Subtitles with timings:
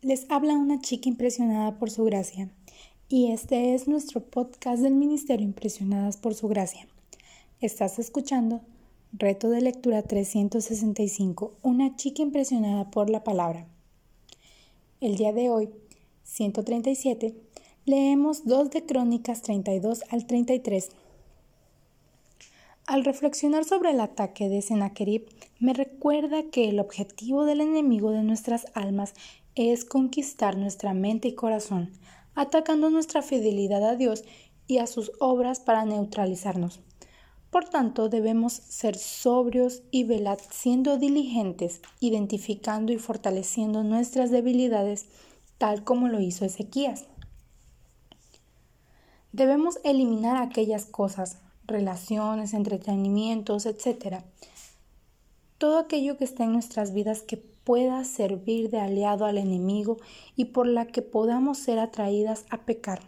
[0.00, 2.48] Les habla una chica impresionada por su gracia
[3.10, 6.86] y este es nuestro podcast del Ministerio Impresionadas por su gracia.
[7.60, 8.62] Estás escuchando
[9.12, 13.66] Reto de Lectura 365, una chica impresionada por la palabra.
[15.02, 15.68] El día de hoy,
[16.22, 17.34] 137,
[17.84, 20.88] leemos 2 de Crónicas 32 al 33.
[22.86, 25.26] Al reflexionar sobre el ataque de Sennacherib,
[25.64, 29.14] me recuerda que el objetivo del enemigo de nuestras almas
[29.54, 31.90] es conquistar nuestra mente y corazón,
[32.34, 34.24] atacando nuestra fidelidad a Dios
[34.66, 36.80] y a sus obras para neutralizarnos.
[37.48, 45.06] Por tanto, debemos ser sobrios y velar siendo diligentes, identificando y fortaleciendo nuestras debilidades,
[45.56, 47.06] tal como lo hizo Ezequías.
[49.32, 54.24] Debemos eliminar aquellas cosas, relaciones, entretenimientos, etc.
[55.58, 59.96] Todo aquello que está en nuestras vidas que pueda servir de aliado al enemigo
[60.36, 63.00] y por la que podamos ser atraídas a pecar.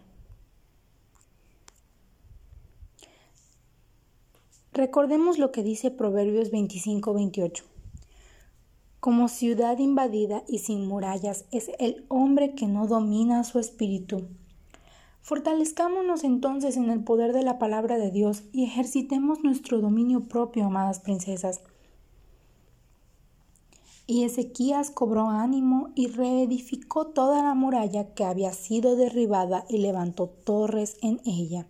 [4.73, 7.63] Recordemos lo que dice Proverbios 25-28.
[9.01, 14.29] Como ciudad invadida y sin murallas es el hombre que no domina su espíritu.
[15.23, 20.67] Fortalezcámonos entonces en el poder de la palabra de Dios y ejercitemos nuestro dominio propio,
[20.67, 21.63] amadas princesas.
[24.07, 30.29] Y Ezequías cobró ánimo y reedificó toda la muralla que había sido derribada y levantó
[30.29, 31.67] torres en ella.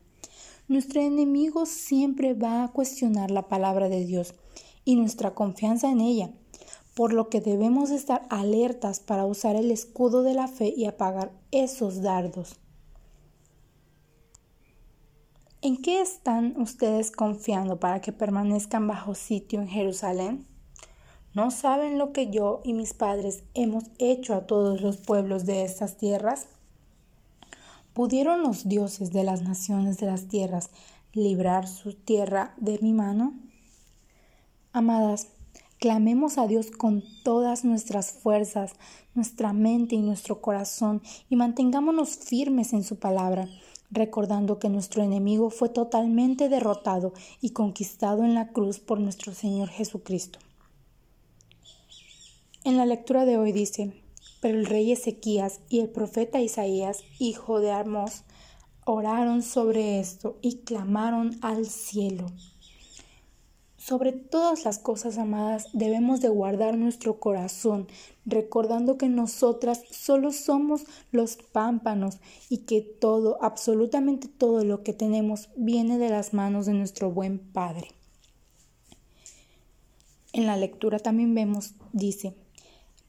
[0.69, 4.35] Nuestro enemigo siempre va a cuestionar la palabra de Dios
[4.85, 6.31] y nuestra confianza en ella,
[6.95, 11.33] por lo que debemos estar alertas para usar el escudo de la fe y apagar
[11.53, 12.57] esos dardos.
[15.63, 20.47] ¿En qué están ustedes confiando para que permanezcan bajo sitio en Jerusalén?
[21.37, 25.65] ¿No saben lo que yo y mis padres hemos hecho a todos los pueblos de
[25.65, 26.47] estas tierras?
[27.93, 30.71] ¿Pudieron los dioses de las naciones de las tierras
[31.13, 33.35] librar su tierra de mi mano?
[34.73, 35.29] Amadas,
[35.79, 38.73] clamemos a Dios con todas nuestras fuerzas,
[39.15, 43.47] nuestra mente y nuestro corazón y mantengámonos firmes en su palabra,
[43.91, 49.69] recordando que nuestro enemigo fue totalmente derrotado y conquistado en la cruz por nuestro Señor
[49.69, 50.39] Jesucristo.
[52.67, 53.93] En la lectura de hoy dice,
[54.41, 58.25] pero el rey Ezequías y el profeta Isaías, hijo de Armos,
[58.85, 62.27] oraron sobre esto y clamaron al cielo.
[63.77, 67.87] Sobre todas las cosas amadas debemos de guardar nuestro corazón,
[68.25, 72.17] recordando que nosotras solo somos los pámpanos
[72.49, 77.39] y que todo, absolutamente todo lo que tenemos viene de las manos de nuestro buen
[77.39, 77.93] Padre.
[80.33, 82.35] En la lectura también vemos, dice,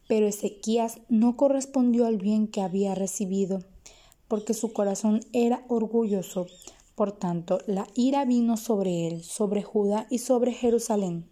[0.07, 3.63] pero Ezequías no correspondió al bien que había recibido,
[4.27, 6.47] porque su corazón era orgulloso.
[6.95, 11.29] Por tanto, la ira vino sobre él, sobre Judá y sobre Jerusalén.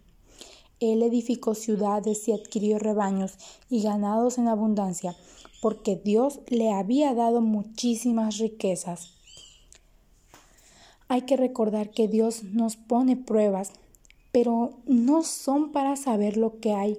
[0.78, 3.34] Él edificó ciudades y adquirió rebaños
[3.70, 5.16] y ganados en abundancia,
[5.62, 9.14] porque Dios le había dado muchísimas riquezas.
[11.08, 13.72] Hay que recordar que Dios nos pone pruebas,
[14.32, 16.98] pero no son para saber lo que hay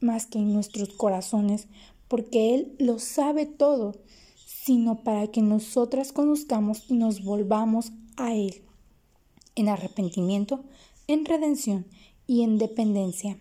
[0.00, 1.68] más que en nuestros corazones,
[2.08, 3.94] porque Él lo sabe todo,
[4.46, 8.62] sino para que nosotras conozcamos y nos volvamos a Él,
[9.54, 10.64] en arrepentimiento,
[11.06, 11.86] en redención
[12.26, 13.38] y en dependencia.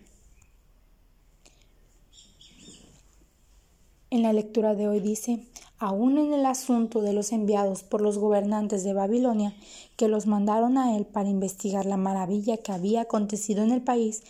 [4.11, 5.45] En la lectura de hoy dice,
[5.77, 9.53] aún en el asunto de los enviados por los gobernantes de Babilonia,
[9.97, 14.23] que los mandaron a él para investigar la maravilla que había acontecido en el país,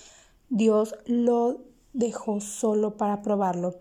[0.49, 1.59] Dios lo
[1.95, 3.75] dejó solo para probarlo,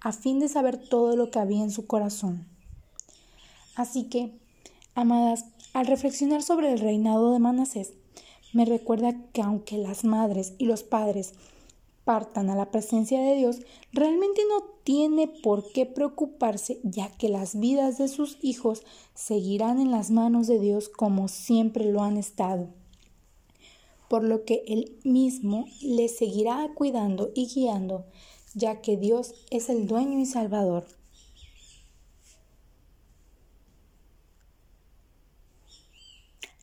[0.00, 2.46] a fin de saber todo lo que había en su corazón.
[3.74, 4.32] Así que,
[4.94, 5.44] amadas,
[5.74, 7.92] al reflexionar sobre el reinado de Manasés,
[8.52, 11.34] me recuerda que aunque las madres y los padres
[12.04, 13.58] partan a la presencia de Dios,
[13.92, 19.90] realmente no tiene por qué preocuparse, ya que las vidas de sus hijos seguirán en
[19.90, 22.68] las manos de Dios como siempre lo han estado
[24.08, 28.06] por lo que Él mismo le seguirá cuidando y guiando,
[28.54, 30.86] ya que Dios es el dueño y salvador.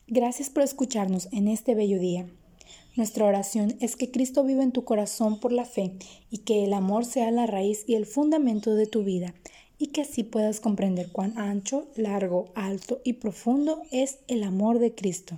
[0.06, 2.26] Gracias por escucharnos en este bello día.
[2.94, 5.98] Nuestra oración es que Cristo viva en tu corazón por la fe
[6.30, 9.34] y que el amor sea la raíz y el fundamento de tu vida
[9.78, 14.94] y que así puedas comprender cuán ancho, largo, alto y profundo es el amor de
[14.94, 15.36] Cristo.